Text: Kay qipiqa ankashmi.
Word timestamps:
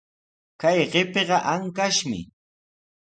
Kay 0.61 0.79
qipiqa 0.91 1.37
ankashmi. 1.53 2.21